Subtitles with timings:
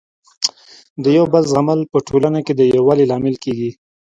[1.03, 3.71] د یو بل زغمل په ټولنه کي د يووالي لامل کيږي.